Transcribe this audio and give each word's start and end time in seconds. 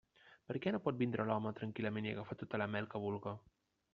Per 0.45 0.53
què 0.63 0.71
no 0.75 0.79
pot 0.85 0.97
vindre 1.01 1.25
l'home 1.31 1.51
tranquil·lament 1.59 2.09
i 2.09 2.13
agafar 2.13 2.37
tota 2.39 2.61
la 2.65 2.69
mel 2.77 2.91
que 2.95 3.05
vulga? 3.07 3.37